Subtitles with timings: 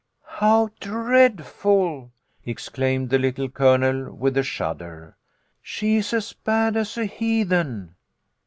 [0.41, 2.09] ""How dreadful!"
[2.43, 5.15] exclaimed the Little Colonel, with a shudder."
[5.61, 7.93] She is as bad as a heathen."